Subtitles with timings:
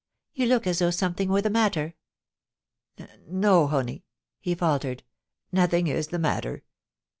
[0.33, 1.93] You look as though something were the matter.'
[2.55, 4.03] * N no, Honie,'
[4.39, 6.63] he faltered;* nothing is the matter.'